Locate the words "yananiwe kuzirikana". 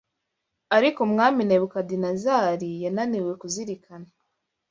2.83-4.09